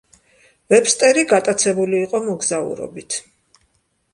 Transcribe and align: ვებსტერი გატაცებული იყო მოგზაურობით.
ვებსტერი 0.73 1.25
გატაცებული 1.33 1.99
იყო 2.07 2.23
მოგზაურობით. 2.31 3.19